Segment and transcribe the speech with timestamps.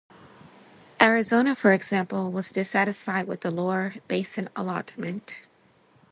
[0.99, 5.43] Arizona, for example, was dissatisfied with the lower basin allotment.